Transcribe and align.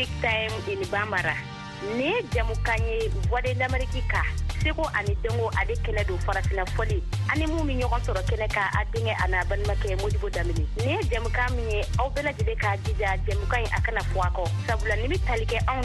big 0.00 0.08
time 0.24 0.48
in 0.64 0.80
bambara 0.88 1.36
ni 2.00 2.08
jamukan 2.32 2.80
ye 2.88 3.12
voix 3.28 3.44
d'amérique 3.52 4.00
ani 4.96 5.12
dengo 5.20 5.52
ale 5.60 5.76
kɛnɛ 5.84 6.08
don 6.08 6.16
farafina 6.24 6.64
fɔli 6.72 7.02
ani 7.28 7.44
mun 7.46 7.66
be 7.68 7.74
ɲɔgɔn 7.76 8.00
sɔrɔ 8.00 8.20
kɛnɛ 8.24 8.48
ka 8.48 8.64
a 8.80 8.80
denkɛ 8.92 9.12
a 9.20 9.28
n'a 9.28 9.44
balimakɛ 9.44 10.00
damini 10.32 10.64
ni 10.80 10.96
ye 10.96 11.00
jɛmukan 11.12 11.52
min 11.52 11.68
ye 11.70 11.80
aw 12.00 12.08
k'a 12.16 12.80
jija 12.80 13.12
jɛmukan 13.28 13.60
ye 13.60 13.68
a 13.68 13.80
sabula 14.64 14.96
ni 15.02 15.06
be 15.12 15.18
tali 15.20 15.44
kɛ 15.44 15.58
anw 15.68 15.84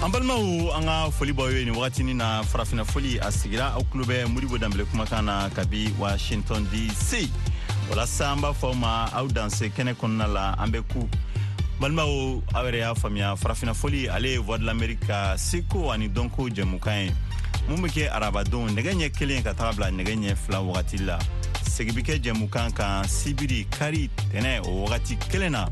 an 0.00 0.10
balimaw 0.12 0.74
an 0.78 0.82
ka 0.84 1.10
foli 1.10 1.30
b'aw 1.32 1.50
ye 1.54 1.64
nin 1.66 1.74
wagatinin 1.74 2.16
na 2.18 2.42
farafina 2.42 2.84
foli 2.86 3.18
a 3.22 3.30
sigira 3.30 3.72
aw 3.76 3.82
kulo 3.92 4.02
bɛ 4.02 4.26
modibo 4.26 4.58
danbele 4.58 4.84
kumakan 4.90 5.26
na 5.26 5.48
kabi 5.54 5.94
washington 5.98 6.66
dc 6.70 7.30
walasa 7.90 8.32
an 8.32 8.40
b'a 8.40 8.50
fɔ 8.52 8.66
aw 8.70 8.74
ma 8.76 9.08
aw 9.16 9.26
danse 9.28 9.68
kɛnɛ 9.72 9.94
kɔnɔna 9.96 10.26
la 10.32 10.54
an 10.60 10.70
bɛ 10.70 10.82
ku 10.92 11.08
balimaw 11.80 12.42
aw 12.54 12.64
yɛrɛ 12.66 12.78
y'a 12.78 12.94
faamuya 12.94 13.32
farafinafoli 13.36 14.08
ale 14.12 14.24
ye 14.28 14.36
voix 14.38 14.58
de 14.58 14.64
l'amérique 14.64 15.06
ka 15.06 15.34
seko 15.38 15.90
ani 15.92 16.08
dɔnko 16.08 16.50
jɛmukan 16.52 17.04
ye 17.04 17.10
mun 17.68 17.80
be 17.80 17.88
kɛ 17.88 18.10
arabadenw 18.12 18.68
nɛgɛ 18.76 18.92
ɲɛ 18.92 19.12
kelen 19.16 19.42
ka 19.42 19.52
taga 19.54 19.72
bila 19.76 19.88
nɛgɛ 19.90 20.16
ɲɛ 20.20 20.36
fila 20.36 20.58
wagati 20.62 20.98
la 21.06 21.18
segi 21.64 21.92
be 21.96 22.02
kɛ 22.02 22.20
jɛmukan 22.20 22.72
kan 22.76 23.04
sibiri 23.08 23.64
kari 23.70 24.10
tɛnɛ 24.32 24.68
o 24.68 24.84
wagati 24.86 25.16
kelen 25.32 25.52
na 25.52 25.68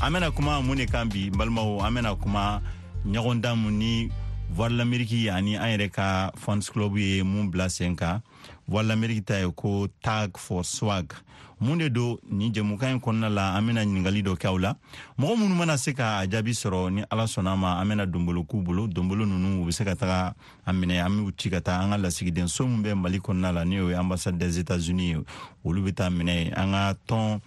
an 0.00 0.12
bena 0.14 0.30
kuma 0.32 0.62
mun 0.62 0.78
ne 0.78 0.86
kan 0.86 1.04
bi 1.10 1.28
balimaw 1.30 1.84
an 1.86 1.94
bena 1.94 2.14
kuma 2.16 2.62
ɲɔgɔndan 3.06 3.70
ni 3.72 4.08
voix 4.50 4.68
de 4.70 4.76
l'amérique 4.78 5.28
ani 5.30 5.56
an 5.56 5.76
yɛrɛ 5.78 5.90
ka 5.92 6.30
fans 6.36 6.70
club 6.72 6.96
ye 6.96 7.22
mun 7.22 7.50
bila 7.50 7.68
sen 7.68 7.94
kan 7.96 8.22
voalameriki 8.70 9.20
ta 9.26 9.34
ye 9.38 9.50
ko 9.56 9.88
tag 10.00 10.36
for 10.38 10.62
swag 10.64 11.12
mun 11.60 11.76
de 11.78 11.88
don 11.90 12.16
nin 12.30 12.52
jɛmukan 12.54 12.94
ɲi 12.96 13.00
kɔnɔna 13.02 13.28
la 13.28 13.44
an 13.56 13.66
bena 13.66 13.80
ɲiningali 13.84 14.22
dɔ 14.22 14.36
kɛaw 14.40 14.58
la 14.62 14.72
mɔgɔ 15.18 15.34
minnu 15.38 15.54
mana 15.54 15.76
se 15.76 15.92
ka 15.92 16.24
jaabi 16.30 16.52
sɔrɔ 16.54 16.92
ni 16.92 17.02
ala 17.10 17.24
sɔnna 17.26 17.58
ma 17.58 17.80
an 17.80 17.88
bena 17.88 18.06
donbolo 18.06 18.44
k'u 18.46 18.62
bolo 18.62 18.86
donbolo 18.86 19.26
nunu 19.26 19.62
u 19.62 19.64
be 19.66 19.72
se 19.72 19.84
ka 19.84 19.94
taga 19.96 20.34
a 20.64 20.72
minɛ 20.72 21.04
an 21.04 21.10
b'u 21.18 21.32
ci 21.36 21.50
ka 21.50 21.60
taa 21.60 21.82
an 21.82 21.90
ka 21.90 21.96
lasigiden 21.98 22.46
so 22.48 22.66
min 22.66 22.80
bɛ 22.82 22.94
mali 22.96 23.18
kɔnɔna 23.18 23.52
la 23.52 23.64
ni 23.64 23.80
o 23.80 23.88
ye 23.88 23.94
ambassade 23.96 24.38
des 24.38 24.60
etats-unis 24.62 25.16
ye 25.16 25.18
olu 25.66 25.82
be 25.84 25.90
taa 25.92 26.08
minɛ 26.08 26.52
an 26.56 26.70
ka 26.72 26.94
tɔn 27.08 27.40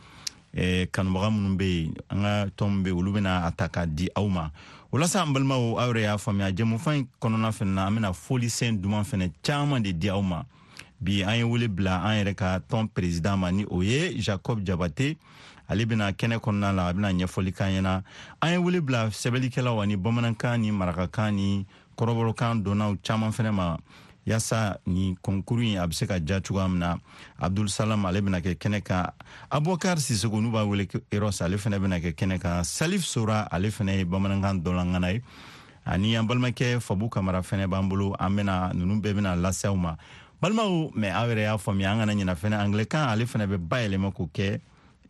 Eh, 0.56 0.86
kanubaga 0.92 1.32
minnu 1.32 1.58
be 1.58 1.66
yen 1.82 1.96
an 2.12 2.22
ka 2.22 2.46
tɔn 2.66 2.70
min 2.70 2.84
be 2.84 2.92
olu 2.92 3.12
bena 3.14 3.48
a 3.48 3.52
ta 3.58 3.68
k'a 3.70 3.88
di 3.96 4.08
aw 4.16 4.28
ma 4.28 4.52
walasa 4.92 5.24
an 5.24 5.34
balimaw 5.34 5.80
aw 5.82 5.90
yɛrɛ 5.90 6.02
y'a 6.04 6.18
faamuya 6.18 6.52
jɛmufan 6.54 7.02
ɲi 7.02 7.08
kɔnɔna 7.20 7.50
fɛnɛ 7.50 7.74
na 7.74 7.86
an 7.88 7.94
bena 7.96 8.12
folisen 8.14 8.80
duman 8.80 9.02
fɛnɛ 9.04 9.32
caaman 9.42 9.82
de 9.82 9.94
di 9.94 10.10
aw 10.12 10.22
ma 10.22 10.44
bi 11.04 11.22
an 11.28 11.36
ye 11.38 11.44
wele 11.44 11.68
bila 11.68 12.00
an 12.00 12.16
yɛrɛ 12.24 12.34
ka 12.36 12.60
tɔn 12.64 12.88
peresidan 12.88 13.40
ma 13.40 13.52
ni 13.52 13.66
o 13.70 13.82
ye 13.84 14.16
jacob 14.20 14.64
jabate 14.64 15.18
ale 15.68 15.86
bena 15.86 16.12
kɛnɛ 16.12 16.40
kɔnɔna 16.40 16.76
la 16.76 16.88
a 16.90 16.94
bena 16.94 17.10
ɲɛfɔli 17.12 17.52
kan 17.54 17.72
ɲɛna 17.76 18.02
an 18.42 18.52
ye 18.52 18.58
wele 18.58 18.80
bila 18.82 19.12
sɛbɛlikɛlaw 19.12 19.84
ani 19.84 19.98
bamanankan 19.98 20.62
ni 20.62 20.72
marakakan 20.72 21.36
ni 21.36 21.66
kɔrɔbɔrɔkan 21.98 22.64
donnaw 22.64 22.96
caaman 23.04 23.32
fɛnɛ 23.32 23.52
ma 23.54 23.78
yaasa 24.26 24.78
ni 24.88 25.16
konkuru 25.22 25.64
ye 25.68 25.76
a 25.76 25.86
be 25.88 25.94
se 25.94 26.08
ka 26.08 26.16
ja 26.24 26.40
cogoya 26.40 26.70
min 26.70 26.80
na 26.80 26.96
abdulsalam 27.42 28.06
ale 28.08 28.22
bena 28.22 28.40
kɛ 28.40 28.56
kɛnɛ 28.58 28.82
kan 28.84 29.12
abubakar 29.52 30.00
siseko 30.00 30.40
n'u 30.40 30.52
b'a 30.52 30.64
wele 30.66 30.88
eros 31.12 31.42
ale 31.42 31.58
fɛnɛ 31.58 31.82
bena 31.82 32.00
kɛ 32.00 32.16
kɛnɛ 32.16 32.40
kan 32.40 32.64
salif 32.64 33.04
sora 33.04 33.48
ale 33.52 33.68
fɛnɛ 33.68 33.98
ye 33.98 34.04
bamanankan 34.06 34.64
dɔlangana 34.64 35.12
ye 35.14 35.22
ani 35.86 36.16
an 36.16 36.24
balimakɛ 36.28 36.80
fabu 36.80 37.10
kamara 37.10 37.42
fɛnɛ 37.44 37.68
b'an 37.68 37.90
bolo 37.90 38.16
an 38.18 38.36
bena 38.36 38.72
nunu 38.74 39.02
bɛɛ 39.02 39.14
bena 39.16 39.36
laseaw 39.36 39.76
ma 39.76 39.96
balimaw 40.44 40.92
mɛ 40.92 41.08
aw 41.16 41.26
yɛrɛ 41.30 41.44
y'a 41.48 41.58
faamuya 41.58 41.92
an 41.94 41.98
kana 42.00 42.14
ɲina 42.14 42.36
fɛnɛ 42.36 42.56
angilɛkan 42.62 43.08
ale 43.12 43.24
fɛnɛ 43.26 43.46
bɛ 43.48 43.58
bayɛlɛma 43.72 44.10
k'o 44.12 44.28
kɛ 44.36 44.60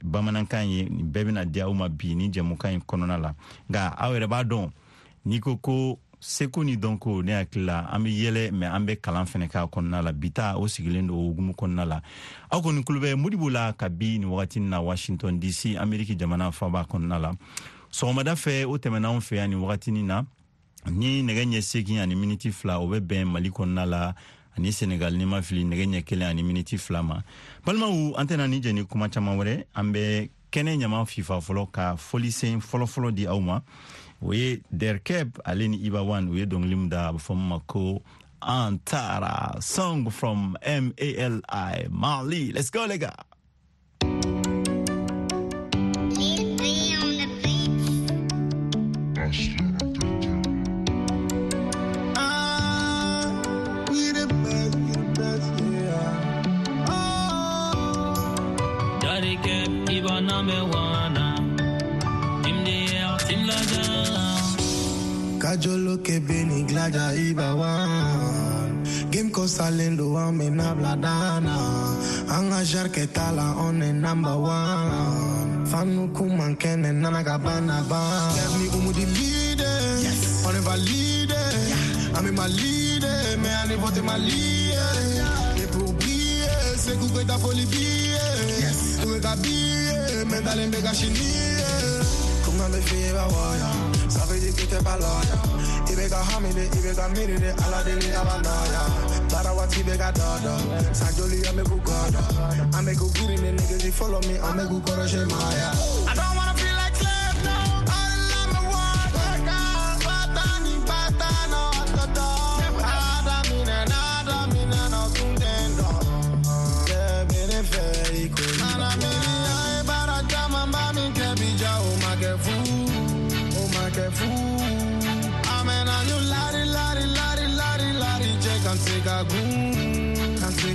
bamanankan 0.05 0.67
ye 0.69 0.83
nin 0.83 1.09
bɛɛ 1.11 1.25
bena 1.25 1.43
di 1.45 1.59
aw 1.61 1.73
ma 1.73 1.87
bi 1.89 2.13
ni 2.13 2.29
jɛmukan 2.29 2.77
ɲi 2.77 2.81
kɔnɔna 2.85 3.17
la 3.17 3.31
nka 3.67 3.79
aw 3.97 4.11
yɛrɛ 4.13 4.27
b'a 4.29 4.43
dɔn 4.45 4.69
n'i 5.25 5.39
ko 5.39 5.57
ko 5.57 5.97
seko 6.21 6.63
ni 6.63 6.75
dɔnko 6.77 7.23
ne 7.25 7.31
hakilila 7.33 7.89
an 7.91 8.03
be 8.03 8.09
yɛlɛ 8.13 8.51
mɛ 8.51 8.75
an 8.75 8.85
be 8.85 8.95
kalan 9.01 9.25
fɛnɛ 9.25 9.47
k'a 9.49 9.65
kɔnɔna 9.73 10.03
la 10.03 10.11
bita 10.11 10.53
o 10.57 10.67
sigilen 10.67 11.07
do 11.07 11.15
ogumu 11.15 11.53
kɔnɔna 11.55 11.87
la 11.87 12.01
aw 12.51 12.61
kɔni 12.61 12.83
kulobɛ 12.83 13.15
modibo 13.19 13.49
la 13.51 13.71
ka 13.73 13.89
bi 13.89 14.19
ni 14.19 14.25
wagatini 14.27 14.69
na 14.69 14.81
washington 14.81 15.39
dc 15.39 15.75
ameriki 15.79 16.15
jamana 16.15 16.51
faba 16.53 16.85
kɔnɔna 16.87 17.19
la 17.21 17.31
sɔgɔmada 17.91 18.35
fɛ 18.35 18.65
o 18.67 18.77
tɛmɛna 18.77 19.09
anw 19.15 19.19
fɛ 19.19 19.35
ya 19.37 19.47
ni 19.47 19.55
wagatinin 19.55 20.03
na 20.05 20.21
ni 20.91 21.23
nɛgɛ 21.23 21.47
ɲɛ 21.49 21.61
segin 21.61 21.99
ani 22.01 22.13
miniti 22.13 22.51
fila 22.51 22.77
o 22.79 22.85
bɛ 22.87 22.99
bɛn 23.01 23.25
mali 23.25 23.49
kɔnɔna 23.49 23.85
la 23.89 24.13
ani 24.57 24.71
senegal 24.73 25.13
ni 25.17 25.25
mafili 25.25 25.63
fili 25.69 25.91
ɲɛ 25.97 26.03
kelen 26.07 26.29
ani 26.29 26.43
miniti 26.43 26.77
fila 26.77 27.01
ma 27.03 27.23
balimaw 27.65 28.13
an 28.17 28.27
tɛna 28.27 28.49
ni 28.49 28.61
jɛni 28.61 28.87
kuma 28.87 29.09
caaman 29.09 29.37
wɛrɛ 29.37 29.63
an 29.75 29.93
bɛ 29.93 30.29
kɛnɛ 30.51 30.77
ɲama 30.81 31.05
fifa 31.07 31.41
fɔlɔ 31.41 31.71
ka 31.71 31.95
fɔlisen 31.95 32.61
fɔlɔfɔlɔ 32.61 33.13
di 33.15 33.25
aw 33.27 33.39
ma 33.39 33.61
o 34.21 34.31
ye 34.33 34.61
derkeb 34.73 35.39
ale 35.45 35.67
ni 35.67 35.77
ibawan 35.89 36.27
u 36.29 36.35
ye 36.37 36.45
dɔngili 36.45 36.75
mu 36.77 36.89
da 36.89 37.09
a 37.09 37.13
bɛ 37.13 37.19
fɔ 37.19 37.35
ma 37.35 37.59
ko 37.67 38.01
antara 38.41 39.57
song 39.61 40.09
from 40.09 40.55
mali 41.89 42.51
let's 42.51 42.69
go 42.69 42.85
les 42.85 42.97
gars 42.99 43.15
Kajoloke 65.43 66.15
beni 66.23 66.63
iba 66.63 66.87
ibawan 67.11 68.71
Game 69.11 69.29
kosalendo 69.35 70.15
wa 70.15 70.31
mena 70.31 70.71
bladana 70.75 71.57
Anga 72.31 72.63
jarke 72.63 73.05
tala 73.11 73.53
on 73.59 73.79
the 73.79 73.91
number 73.91 74.31
one 74.37 75.67
Fanu 75.67 76.07
kumankene 76.15 76.93
nana 76.95 77.21
gabana 77.21 77.83
ba 77.89 78.01
Let 78.31 78.59
me 78.61 78.69
umu 78.79 78.91
di 78.93 79.05
leader 79.05 79.79
yes. 80.01 80.45
On 80.47 80.55
ever 80.55 80.77
leader 80.77 81.35
yeah. 81.67 82.17
I'm 82.17 82.25
in 82.27 82.35
my 82.35 82.47
leader 82.47 83.21
Me 83.43 83.49
ani 83.61 83.75
vote 83.75 84.01
my 84.03 84.17
leader 84.17 84.93
yeah. 85.13 85.53
Me 85.59 85.67
pou 85.67 85.91
oublier 85.91 86.77
Se 86.79 86.95
kou 86.95 87.11
kwe 87.11 87.27
ta 87.27 87.37
foli 87.37 87.65
biye 87.67 88.25
Yes 88.63 89.01
Kou 89.03 89.13
biye 89.43 89.82
i 90.35 90.41
darling 90.41 90.71
bega 90.71 90.91
she 90.95 91.09
need 91.09 91.17
it. 91.21 92.05
Come 92.43 92.57
me 92.67 94.39
di 94.39 94.49
kute 94.51 95.43
Ibega 95.91 96.17
hamile, 96.25 96.65
ibega 96.73 97.05
ala 97.65 97.83
abanaya. 98.19 99.67
bega 99.85 100.11
dada. 100.11 100.55
ame 102.77 102.89
Ame 102.97 103.91
follow 103.91 104.19
me, 104.21 104.37
ame 104.39 104.67
go 104.67 104.81
shemaya. 105.05 106.09
I 106.09 106.13
don't 106.15 106.35
want 106.35 106.42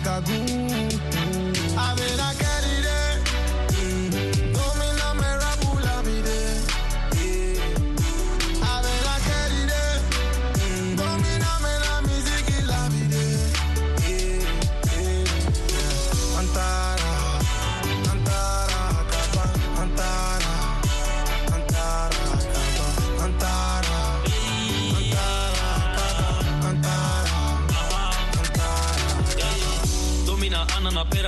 está 0.08 0.20
good. 0.20 0.67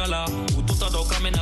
spirala 0.00 0.25
Cu 0.55 0.62
tuta 0.67 0.87
dau 0.93 1.06
ca 1.08 1.17
mine 1.23 1.41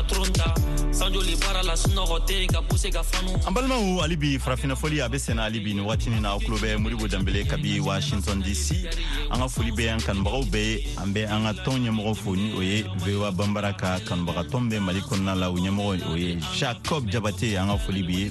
sanjoli 0.99 1.37
baara 1.37 1.63
la 1.63 1.75
sunɔgɔ 1.77 2.17
tɛ 2.27 2.47
ka 2.51 2.61
puse 2.63 2.91
ka 2.91 3.03
fanu 3.05 3.31
an 3.47 3.53
balimaw 3.55 4.01
halibi 4.03 4.37
farafina 4.37 4.75
fɔli 4.75 4.99
a 5.01 5.09
be 5.09 5.17
sɛnɛ 5.17 5.39
halibi 5.47 5.73
ni 5.75 5.81
wagatini 5.81 6.21
na 6.21 6.37
kulo 6.39 6.57
bɛ 6.59 6.75
moribo 6.77 7.07
danbele 7.07 7.47
kabi 7.47 7.79
washington 7.79 8.43
dc 8.43 8.83
an 9.31 9.39
ka 9.39 9.47
foli 9.49 9.71
be 9.77 9.87
an 9.87 10.01
kanubagaw 10.01 10.43
bɛɛ 10.51 10.99
an 11.01 11.15
bɛ 11.15 11.31
an 11.31 11.45
ka 11.55 11.63
tɔn 11.63 11.87
ɲɛmɔgɔ 11.87 12.17
fo 12.17 12.35
ni 12.35 12.53
o 12.53 12.61
ye 12.61 12.83
voa 12.97 13.31
banbara 13.31 13.73
ka 13.79 14.01
kanubaga 14.09 14.43
tɔn 14.51 14.69
bɛ 14.71 14.81
mali 14.81 15.01
kɔnɔna 15.01 15.39
la 15.39 15.49
o 15.51 15.55
ɲɛmɔgɔ 15.55 16.11
o 16.11 16.15
ye 16.17 16.35
jacob 16.59 17.09
jabate 17.09 17.55
an 17.57 17.69
ka 17.69 17.77
foli 17.77 18.03
bi 18.05 18.13
ye 18.15 18.31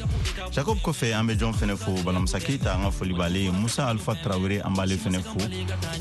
jacob 0.51 0.77
kɔfɛ 0.79 1.13
an 1.17 1.27
bɛ 1.29 1.37
jɔn 1.39 1.53
fɛnɛ 1.55 1.77
fo 1.77 1.91
banamusa 2.03 2.39
keita 2.43 2.75
an 2.75 2.83
ka 2.83 2.91
foli 2.91 3.13
b'ale 3.15 3.39
ye 3.45 3.49
musa 3.51 3.83
alfa 3.87 4.13
tarawere 4.15 4.59
an 4.65 4.73
b'ale 4.75 4.97
fɛnɛ 4.97 5.23
fo 5.23 5.39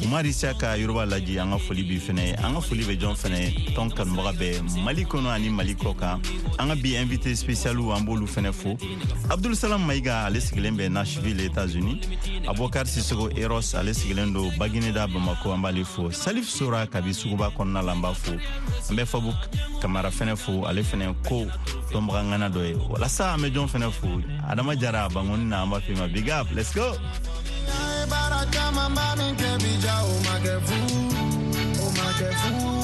umarisa 0.04 0.52
ka 0.58 0.74
yɔrɔba 0.74 1.06
laji 1.08 1.38
an 1.40 1.50
ka 1.50 1.58
foli 1.58 1.84
bi 1.84 2.00
fɛnɛ 2.04 2.44
an 2.44 2.54
ka 2.54 2.58
foli 2.60 2.82
bɛ 2.82 2.98
jɔn 2.98 3.16
fɛnɛ 3.22 3.74
tɔn 3.76 3.88
kanubaga 3.94 4.32
bɛɛ 4.34 4.82
mali 4.82 5.04
kɔnɔ 5.04 5.30
ani 5.30 5.48
mali 5.48 5.74
kɔ 5.76 5.96
kan 5.96 6.20
an 6.58 6.68
ka 6.68 6.74
bi 6.80 6.96
invité 6.96 7.34
spécialu 7.36 7.92
an 7.92 8.00
b'olu 8.04 8.26
fɛnɛ 8.26 8.52
fo 8.52 8.76
abdulsalam 9.30 9.82
mayiga 9.84 10.24
ale 10.26 10.40
sigilen 10.40 10.76
bɛ 10.76 10.88
nashville 10.88 11.40
états-unis 11.44 11.98
abokar 12.48 12.86
sisogo 12.86 13.28
eros 13.36 13.74
ale 13.74 13.92
sigilen 13.92 14.32
do 14.32 14.50
bagineda 14.58 15.06
bamako 15.06 15.52
an 15.54 15.58
b'ale 15.62 15.84
fo 15.84 16.10
salif 16.10 16.48
sora 16.48 16.86
kabi 16.86 17.10
suguba 17.12 17.50
kɔnɔna 17.52 17.82
la 17.84 17.92
an 17.92 18.00
b'a 18.02 18.14
fo 18.14 18.32
an 18.32 18.96
bɛ 18.96 19.04
fabu 19.06 19.32
kamara 19.82 20.10
fɛnɛ 20.10 20.36
fo 20.36 20.64
ale 20.66 20.82
fɛnɛ 20.82 21.14
ko 21.28 21.44
dɔnbaga 21.92 22.22
ŋana 22.24 22.48
dɔ 22.50 22.66
ye 22.68 22.74
walasa 22.88 23.34
an 23.34 23.40
bɛ 23.40 23.52
jɔn 23.52 23.68
fɛnɛ 23.70 23.90
fo 23.92 24.06
adama 24.48 24.76
jara 24.80 25.08
bangoni 25.10 25.44
na 25.46 25.62
an 25.62 25.70
b'a 25.70 25.80
fema 25.82 26.08
big 26.12 26.30
up 26.30 26.46
let's 26.54 26.74
go 26.74 26.92
Baara 28.08 28.46
caman 28.52 28.94
b'a 28.94 29.16
min 29.18 29.34
kɛ 29.34 29.58
bija 29.58 30.04
o 30.04 30.22
ma 30.24 30.38
kɛ 30.38 30.60
fu 30.62 31.82
o 31.82 31.90
ma 31.90 32.10
kɛ 32.12 32.70
fu 32.70 32.75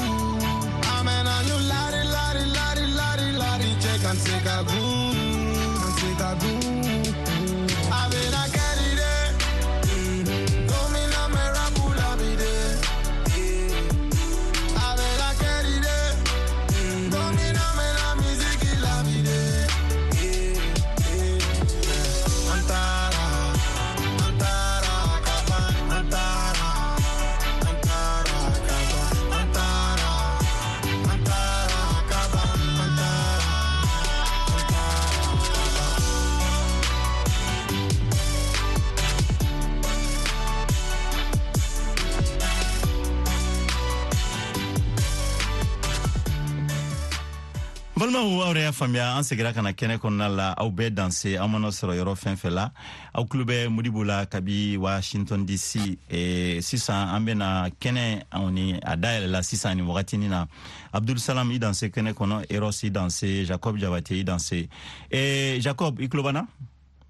balimaw 48.03 48.27
aw 48.43 48.49
yɛrɛ 48.51 48.63
y'a 48.67 48.73
faamuya 48.73 49.15
an 49.15 49.23
segira 49.23 49.53
ka 49.55 49.63
na 49.63 49.71
kɛnɛ 49.71 50.01
kɔnɔna 50.03 50.27
la 50.37 50.55
aw 50.59 50.69
bɛɛ 50.71 50.91
danse 50.91 51.37
an 51.39 51.47
mana 51.49 51.69
sɔrɔ 51.71 51.95
yɔrɔ 51.95 52.19
fɛn 52.19 52.35
fɛ 52.35 52.51
la 52.51 52.73
aw 53.15 53.23
tulo 53.31 53.45
bɛ 53.47 53.69
modibo 53.71 54.03
la 54.05 54.25
kabi 54.27 54.77
washington 54.77 55.47
dc 55.47 55.99
eh, 56.11 56.59
sisan 56.61 57.15
an 57.15 57.25
bena 57.25 57.71
kɛnɛ 57.79 58.25
anw 58.33 58.51
ni 58.51 58.75
a 58.83 58.97
dayɛlɛla 58.97 59.43
sisan 59.45 59.77
ni 59.77 59.83
wagatinin 59.85 60.31
na 60.31 60.47
abdulsalam 60.93 61.51
i 61.55 61.59
danse 61.59 61.87
kɛnɛ 61.95 62.13
kɔnɔ 62.15 62.47
eros 62.51 62.83
i 62.83 62.89
danse 62.91 63.45
jacob 63.47 63.79
jabate 63.79 64.11
i 64.19 64.23
danse 64.25 64.67
eh, 65.09 65.61
jacob 65.61 66.01
i 66.01 66.09
kulobana 66.09 66.45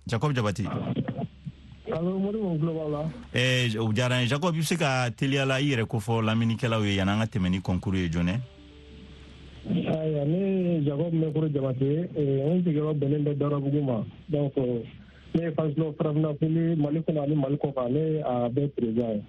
jacob 0.06 0.34
jabate 0.34 0.66
o 1.88 3.12
diyara 3.96 4.20
ye 4.20 4.26
jacob 4.28 4.52
i 4.52 4.52
be 4.58 4.62
se 4.62 4.76
ka 4.76 5.08
teliya 5.10 5.46
la 5.48 5.54
i 5.58 5.62
yɛrɛ 5.72 5.86
kofɔ 5.88 6.20
laminikɛlaw 6.20 6.84
ye 6.84 6.96
yan'an 6.98 7.20
ka 7.20 7.26
tɛmɛ 7.38 7.48
ni 7.50 7.60
kɔnkuru 7.60 7.96
ye 7.96 8.10
jɔnɛ 8.10 8.38
jago 10.92 11.08
min 11.10 11.20
bɛ 11.28 11.32
koro 11.32 11.48
jabate 11.48 11.88
n 12.12 12.64
sigiyɔrɔ 12.64 12.92
bɛnnen 13.00 13.24
bɛ 13.24 13.32
darabugu 13.40 13.82
ma 13.84 14.04
donc 14.28 14.54
ne 15.34 15.40
ye 15.42 15.50
fansilo 15.56 15.94
farafina 15.96 16.34
fili 16.38 16.76
mali 16.76 17.00
kɔnɔ 17.00 17.22
ani 17.24 17.34
mali 17.34 17.56
kɔ 17.56 17.74
kan 17.74 17.88
ne 17.92 18.20
a 18.20 18.48
bɛ 18.50 18.68
président 18.76 19.08
euh, 19.08 19.16
ye 19.16 19.22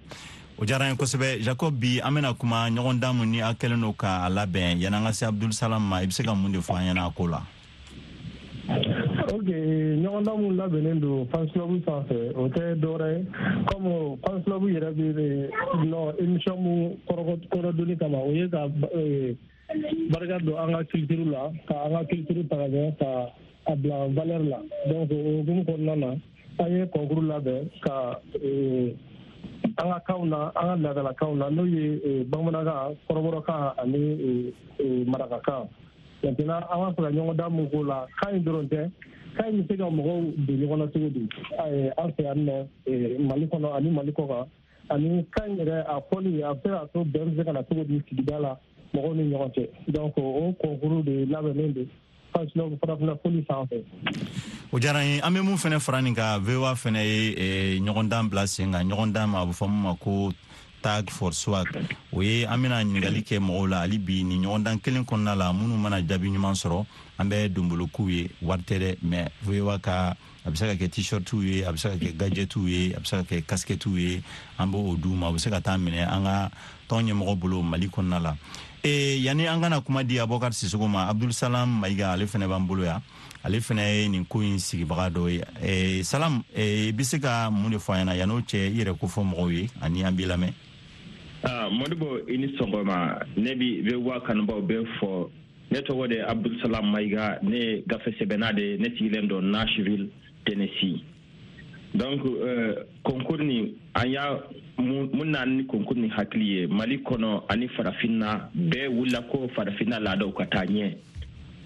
o 0.58 0.64
diyara 0.64 0.90
ye 0.90 0.94
kosɛbɛ 0.96 1.40
jacob 1.42 1.72
bi 1.80 2.00
an 2.04 2.14
bena 2.14 2.34
kuma 2.34 2.68
ɲɔgɔn 2.68 3.00
dan 3.00 3.30
ni 3.30 3.40
a 3.40 3.54
kɛlen 3.54 3.80
do 3.80 3.92
k'a 3.92 4.28
labɛn 4.28 4.78
yana 4.80 4.98
an 4.98 5.04
ka 5.04 5.12
se 5.12 5.24
abdulsalam 5.26 5.80
ma 5.82 5.96
i 5.96 6.06
be 6.06 6.12
se 6.12 6.22
ka 6.22 6.34
mun 6.34 6.52
de 6.52 6.58
fɔ 6.58 6.74
an 6.76 6.86
ɲɛna 6.96 7.08
a 7.08 7.14
ko 7.16 7.26
la 7.26 7.40
ok 9.32 9.48
ɲɔgɔnda 10.04 10.32
mu 10.36 10.52
labɛnnen 10.60 11.00
do 11.00 11.26
fansilabu 11.32 11.80
san 11.86 12.04
fɛ 12.04 12.34
o 12.36 12.48
tɛ 12.48 12.76
dɔwɛrɛ 12.76 13.24
comme 13.72 14.20
fansilabu 14.20 14.68
yɛrɛ 14.68 14.90
be 14.92 15.48
nɔ 15.88 16.18
émission 16.20 16.60
mu 16.60 16.96
kɔrɔdoni 17.10 17.96
kama 17.98 18.18
o 18.22 18.30
ye 18.32 18.48
ka 18.50 18.68
euh, 18.94 19.34
barika 20.10 20.38
don 20.44 20.56
an 20.58 20.72
ka 20.74 20.84
kilitiriw 20.92 21.30
la 21.32 21.44
ka 21.68 21.74
an 21.86 21.92
ka 21.96 22.02
kilitiriw 22.10 22.44
ta 22.48 22.56
ka 22.58 22.66
kɛ 22.72 22.84
ka 23.00 23.10
a 23.66 23.76
bila 23.76 23.96
valɛri 24.16 24.48
la 24.50 24.58
donc 24.88 25.10
o 25.10 25.14
hokumu 25.14 25.64
kɔnɔna 25.64 25.96
na 25.98 26.08
an 26.64 26.72
ye 26.72 26.84
kɔnkuru 26.86 27.22
labɛn 27.30 27.70
ka 27.80 28.18
eh, 28.42 28.92
an 29.80 29.90
ka 29.92 29.98
kanw 30.06 30.24
na 30.28 30.40
an 30.56 30.66
ka 30.68 30.76
laadalakanw 30.84 31.36
na 31.38 31.48
n'o 31.50 31.64
ye 31.64 31.84
eh, 32.04 32.24
bamanankan 32.24 32.96
kɔrɔbɔrɔkan 33.08 33.74
ani 33.78 34.52
eh, 34.78 35.04
marakakan 35.10 35.68
maintenant 36.22 36.64
an 36.72 36.78
b'a 36.78 36.94
fɛ 36.94 37.00
ka 37.02 37.10
ɲɔgɔndan 37.16 37.52
min 37.56 37.70
k'o 37.70 37.82
la 37.86 38.06
kan 38.20 38.34
in 38.36 38.44
dɔrɔn 38.44 38.68
tɛ 38.68 38.90
kan 39.36 39.46
in 39.48 39.64
bɛ 39.64 39.68
se 39.70 39.76
ka 39.76 39.84
mɔgɔw 39.84 40.18
don 40.46 40.46
ɲɔgɔn 40.58 40.78
na 40.78 40.86
cogo 40.92 41.08
di 41.08 41.20
an 42.00 42.10
fɛ 42.14 42.22
yan 42.22 42.68
nɔ 42.92 43.18
mali 43.28 43.46
kɔnɔ 43.46 43.76
ani 43.76 43.90
mali 43.90 44.12
kɔ 44.12 44.24
kan 44.28 44.44
ani 44.90 45.26
kan 45.34 45.50
in 45.50 45.56
yɛrɛ 45.56 45.76
a 45.88 45.96
fɔli 46.14 46.42
a 46.42 46.52
bɛ 46.54 46.62
se 46.62 46.68
k'a 46.68 46.88
to 46.92 47.04
bɛn 47.18 47.24
bɛ 47.28 47.36
se 47.38 47.44
ka 47.44 47.52
na 47.52 47.62
cogo 47.62 47.84
di 47.84 48.00
sigida 48.08 48.38
la 48.42 48.56
mɔgɔw 48.94 49.12
ni 49.18 49.22
ɲɔgɔn 49.32 49.50
cɛ 49.54 49.62
donc 49.94 50.16
o 50.16 50.54
konkuru 50.62 51.02
de 51.04 51.26
labɛnnen 51.26 51.88
don 52.56 52.78
farafinafoli 52.80 53.44
fan 53.46 53.66
fɛ 53.66 53.82
o 54.72 54.78
diyara 54.78 55.02
ye 55.04 55.20
an 55.20 55.32
be 55.34 55.40
mun 55.40 55.54
fɛnɛ 55.56 55.80
fara 55.80 56.02
nin 56.02 56.14
ka 56.14 56.38
voa 56.38 56.72
fɛnɛ 56.74 57.02
ye 57.02 57.80
ɲɔgɔndan 57.80 58.26
eh, 58.26 58.28
bila 58.28 58.46
sen 58.46 58.72
ka 58.72 58.78
ɲɔgɔndan 58.82 59.28
ma 59.28 59.42
a 59.42 59.46
be 59.46 59.52
fɔ 59.52 59.66
min 59.68 59.82
ma 59.82 59.94
ko 59.94 60.32
tag 60.82 61.10
for 61.10 61.32
swag 61.32 61.66
o 62.12 62.20
ye 62.20 62.44
an 62.44 62.62
bena 62.62 62.76
ɲiningali 62.82 63.22
kɛ 63.22 63.38
mɔgɔw 63.38 63.68
la 63.70 63.78
hali 63.80 63.98
bi 63.98 64.22
ni 64.22 64.36
ɲɔgɔndan 64.38 64.80
kelen 64.82 65.04
kɔnɔna 65.06 65.36
la 65.36 65.52
minnu 65.52 65.76
mana 65.78 66.00
jaabi 66.02 66.28
ɲuman 66.34 66.54
sɔrɔ 66.58 66.86
an 67.18 67.28
bɛ 67.30 67.48
donbolokuw 67.52 68.08
ye 68.10 68.30
wari 68.42 68.62
tɛ 68.62 68.78
dɛ 68.80 68.96
ma 69.02 69.28
voa 69.42 69.78
ka 69.78 70.16
a 70.44 70.50
bɛ 70.50 70.56
se 70.56 70.66
ka 70.68 70.74
kɛ 70.74 70.88
t 70.88 71.00
ye 71.42 71.64
a 71.64 71.72
bɛ 71.72 71.78
se 71.80 71.88
ka 71.88 71.96
kɛ 71.96 72.16
gadgetw 72.20 72.68
ye 72.68 72.92
a 72.92 73.00
bɛ 73.00 73.06
se 73.08 73.16
ka 73.16 73.22
kɛ 73.22 73.46
kaskɛtw 73.46 73.96
ye 73.96 74.22
an 74.58 74.70
b'o 74.70 74.94
d'u 75.00 75.14
ma 75.16 75.28
u 75.30 75.34
bɛ 75.34 75.38
se 75.40 75.50
ka 75.50 75.60
taa 75.60 75.76
minɛ 75.78 76.04
an 76.04 76.24
ka 76.24 76.50
tɔn 76.88 77.04
ɲɛmɔgɔ 77.08 77.38
bolo 77.40 77.62
mali 77.62 77.88
kɔnɔna 77.88 78.22
la 78.22 78.36
e, 78.86 79.16
yani 79.24 79.46
an 79.46 79.60
kana 79.62 79.80
kuma 79.80 80.04
di 80.04 80.16
abubakar 80.18 80.52
sisogo 80.52 80.86
ma 80.90 81.08
abdulsalam 81.10 81.80
maiga 81.80 82.12
ale 82.12 82.26
fɛnɛ 82.26 82.46
b'an 82.46 82.66
bolo 82.68 82.82
ya 82.84 83.00
ale 83.42 83.56
fɛnɛ 83.58 83.80
ye 84.02 84.08
nin 84.08 84.26
ko 84.26 84.40
in 84.42 84.56
sigibaga 84.58 85.08
dɔ 85.10 85.30
ye 85.32 85.42
e, 85.62 86.02
salam 86.02 86.42
i 86.54 86.60
e, 86.60 86.92
be 86.92 87.02
se 87.04 87.18
ka 87.18 87.48
mun 87.50 87.72
de 87.72 87.78
fɔ 87.78 87.94
an 87.96 88.08
ɲɛna 88.08 88.16
yan'o 88.18 88.40
cɛ 88.44 88.68
i 88.68 88.82
yɛrɛ 88.84 88.98
kofɔ 89.00 89.24
mɔgɔw 89.32 89.50
ye 89.52 89.70
ani 89.80 90.02
an 90.02 90.14
b'i 90.14 90.26
lamɛn 90.26 90.52
modibo 91.72 92.20
i 92.30 92.36
ni 92.36 92.48
sɔgɔma 92.58 93.24
ne 93.38 93.54
bi 93.54 93.80
be 93.80 93.96
waa 93.96 94.20
kanubaw 94.20 94.60
be 94.66 94.74
fɔ 95.00 95.30
ne 95.70 95.78
tɔgɔ 95.80 96.08
de 96.08 96.20
abdulsalam 96.20 96.90
maiga 96.92 97.38
ne 97.42 97.80
gafe 97.88 98.12
sɛbɛnna 98.20 98.54
de 98.54 98.76
ne 98.76 98.88
sigilen 98.90 99.26
dɔ 99.30 99.40
nashville 99.42 100.10
tennessee 100.44 101.00
donc 101.94 102.20
euh, 102.24 102.74
concours 103.02 103.38
nin 103.38 103.68
an 103.94 104.04
y'a 104.06 104.40
mun 104.78 105.06
n'an 105.30 105.46
ni 105.46 105.64
concours 105.66 105.96
nin 105.96 106.08
hakili 106.10 106.46
ye 106.54 106.66
mali 106.66 106.98
kɔnɔ 106.98 107.42
ani 107.48 107.68
farafinna 107.68 108.50
bɛɛ 108.56 108.88
wulila 108.96 109.20
ko 109.30 109.48
farafinna 109.54 110.00
laadaw 110.00 110.32
ka 110.32 110.44
taa 110.46 110.64
ɲɛ 110.64 110.90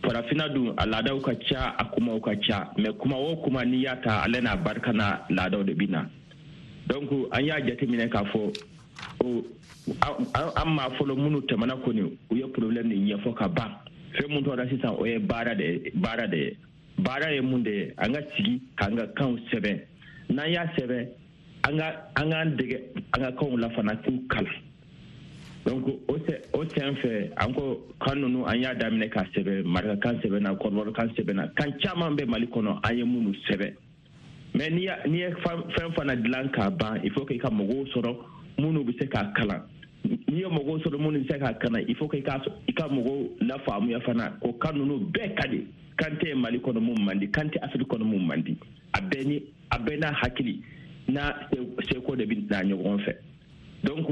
farafinna 0.02 0.49
dun 0.54 0.75
a 0.76 0.87
laadaw 0.87 1.18
ka 1.23 1.32
ca 1.49 1.75
a 1.78 1.85
kumaw 1.85 2.20
ka 2.20 2.32
ca 2.47 2.70
mɛ 2.78 2.92
kuma 2.99 3.16
o 3.16 3.37
kuma 3.37 3.64
n'i 3.64 3.78
y'a 3.85 3.97
ta 3.97 4.20
ale 4.25 4.40
n'a 4.42 4.56
barika 4.56 4.92
n'a 4.92 5.25
laadaw 5.30 5.64
de 5.64 5.73
bɛ 5.73 5.88
na 5.90 6.06
donc 6.87 7.11
an 7.32 7.40
y'a 7.44 7.61
jateminɛ 7.66 8.08
k'a 8.11 8.25
fɔ 8.25 8.40
o 9.25 9.42
an 10.56 10.70
maa 10.70 10.88
fɔlɔ 10.99 11.16
minnu 11.16 11.40
tɛmɛna 11.49 11.80
kɔni 11.85 12.02
u 12.30 12.35
ye 12.37 12.44
problème 12.49 12.88
de 12.90 12.97
ɲɛfɔ 13.14 13.35
ka 13.35 13.49
ban 13.49 13.73
fɛn 14.18 14.28
mun 14.30 14.42
tɔgɔ 14.44 14.56
da 14.56 14.68
sisan 14.68 14.92
o 15.00 15.04
ye 15.06 15.16
baara 15.18 15.54
de 15.56 15.62
ye 15.64 15.90
baara 15.94 16.26
de 16.28 16.37
ye 16.37 16.56
baara 16.98 17.32
ye 17.32 17.40
mun 17.40 17.62
de 17.62 17.70
ye 17.70 17.92
an 17.98 18.12
ka 18.12 18.20
sigi 18.36 18.60
k'an 18.76 18.96
ka 18.96 19.06
kanw 19.16 19.36
sɛbɛn 19.50 19.78
n'an 20.30 20.50
y'a 20.50 20.66
sɛbɛn 20.76 21.06
an 21.68 21.78
k'an 22.16 22.56
dege 22.58 22.78
an 23.14 23.22
ka 23.22 23.30
kanw 23.38 23.56
la 23.56 23.68
fana 23.70 23.94
k'u 24.02 24.18
kalan 24.28 24.56
donc 25.66 25.86
o 26.08 26.18
sen 26.74 26.94
fɛ 26.96 27.32
an 27.36 27.54
ko 27.54 27.80
kan 28.02 28.16
nunu 28.20 28.44
an 28.44 28.58
y'a 28.60 28.74
daminɛ 28.74 29.08
k'a 29.12 29.24
sɛbɛn 29.34 29.64
marakakan 29.64 30.20
sɛbɛnna 30.22 30.58
kɔrɔbɔrɔkan 30.60 31.14
sɛbɛnna 31.14 31.54
kan 31.54 31.70
caaman 31.80 32.16
bɛ 32.16 32.26
mali 32.26 32.46
kɔnɔ 32.46 32.80
an 32.82 32.98
ye 32.98 33.04
minnu 33.04 33.32
sɛbɛn 33.48 33.72
mais 34.54 34.70
n'i 34.70 35.14
ye 35.18 35.30
fɛn 35.44 35.94
fana 35.94 36.16
dilan 36.16 36.50
k'a 36.52 36.70
ban 36.76 36.98
il 37.04 37.12
faut 37.12 37.24
que 37.26 37.34
i 37.34 37.38
ka 37.38 37.48
mɔgɔw 37.50 37.86
sɔrɔ 37.94 38.16
minnu 38.58 38.84
be 38.84 38.92
se 38.98 39.06
k'a 39.06 39.32
kalan 39.36 39.62
n'i 40.30 40.40
ye 40.40 40.47
mɔgɔ 40.47 40.78
sɔrɔ 40.82 40.99
minnu 40.99 41.25
se 41.28 41.38
k'a 41.38 41.54
kana 41.58 41.80
il 41.80 41.94
faut 41.97 42.08
que 42.08 42.18
i 42.18 42.23
ka 42.23 42.40
i 42.68 42.73
ka 42.73 42.87
mɔgɔ 42.88 43.28
lafaamuya 43.49 44.00
fana 44.04 44.32
o 44.42 44.52
kan 44.52 44.75
ninnu 44.76 45.11
bɛɛ 45.12 45.35
ka 45.37 45.49
di 45.49 45.66
kan 45.97 46.14
tɛ 46.20 46.35
mali 46.37 46.58
kɔnɔ 46.58 46.80
mun 46.82 47.04
man 47.04 47.18
di 47.18 47.26
kan 47.30 47.49
tɛ 47.49 47.58
afiriki 47.62 47.88
kɔnɔ 47.88 48.04
mun 48.04 48.26
man 48.26 48.42
di 48.42 48.56
a 48.94 49.00
bɛɛ 49.00 49.25
ni 49.26 49.42
a 49.70 49.78
bɛɛ 49.78 49.99
n'a 49.99 50.12
hakili 50.20 50.61
n'a 51.08 51.49
seko 51.88 52.16
de 52.16 52.25
bɛ 52.26 52.47
na 52.50 52.61
ɲɔgɔn 52.62 53.04
fɛ 53.06 53.14
donc 53.85 54.06